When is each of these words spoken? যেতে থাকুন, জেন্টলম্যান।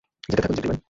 যেতে 0.31 0.41
থাকুন, 0.41 0.55
জেন্টলম্যান। 0.55 0.77